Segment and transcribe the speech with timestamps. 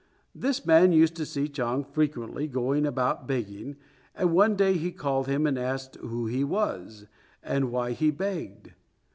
[0.33, 3.75] This man used to see Chang frequently going about begging,
[4.15, 7.05] and one day he called him and asked who he was,
[7.43, 8.71] and why he begged.